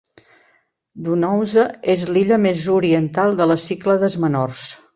[1.09, 1.65] Donousa
[1.95, 4.65] és l'illa més oriental de les Cíclades menors.